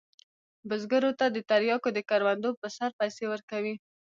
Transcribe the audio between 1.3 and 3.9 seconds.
د تریاکو د کروندو پر سر پیسې ورکوي.